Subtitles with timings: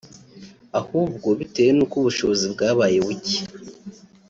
[0.79, 3.37] ahubwo bitewe nuko ubushobozi bwabaye buke